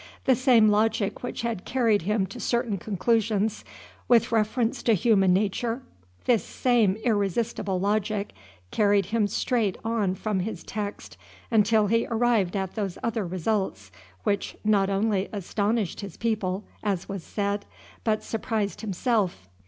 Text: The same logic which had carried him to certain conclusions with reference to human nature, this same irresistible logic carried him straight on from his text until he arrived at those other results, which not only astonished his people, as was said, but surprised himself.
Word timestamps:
The 0.25 0.35
same 0.35 0.67
logic 0.67 1.21
which 1.21 1.43
had 1.43 1.63
carried 1.63 2.01
him 2.01 2.25
to 2.25 2.39
certain 2.39 2.79
conclusions 2.79 3.63
with 4.07 4.31
reference 4.31 4.81
to 4.81 4.95
human 4.95 5.31
nature, 5.31 5.83
this 6.25 6.43
same 6.43 6.95
irresistible 7.05 7.79
logic 7.79 8.31
carried 8.71 9.05
him 9.05 9.27
straight 9.27 9.77
on 9.85 10.15
from 10.15 10.39
his 10.39 10.63
text 10.63 11.17
until 11.51 11.85
he 11.85 12.07
arrived 12.07 12.55
at 12.55 12.73
those 12.73 12.97
other 13.03 13.27
results, 13.27 13.91
which 14.23 14.57
not 14.65 14.89
only 14.89 15.29
astonished 15.31 16.01
his 16.01 16.17
people, 16.17 16.63
as 16.81 17.07
was 17.07 17.23
said, 17.23 17.67
but 18.03 18.23
surprised 18.23 18.81
himself. 18.81 19.47